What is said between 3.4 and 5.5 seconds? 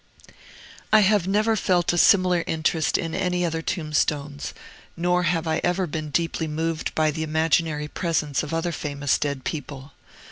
other tombstones, nor have